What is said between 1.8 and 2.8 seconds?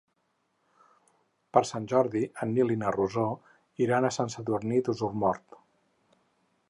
Jordi en Nil i